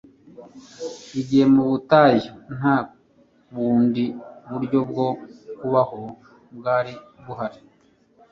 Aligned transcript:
Igihe 1.19 1.45
mu 1.53 1.63
butayu 1.69 2.31
nta 2.57 2.77
bundi 3.53 4.05
buryo 4.49 4.79
bwo 4.89 5.07
kubaho 5.57 5.99
bwari 6.57 6.93
buhari, 7.25 7.59